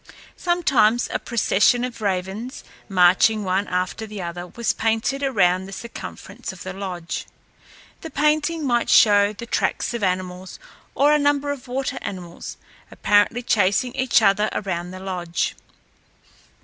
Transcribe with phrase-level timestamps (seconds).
[0.35, 6.51] Sometimes a procession of ravens, marching one after the other, was painted around the circumference
[6.51, 7.27] of the lodge.
[8.01, 10.57] The painting might show the tracks of animals,
[10.95, 12.57] or a number of water animals,
[12.89, 15.53] apparently chasing each other around the lodge.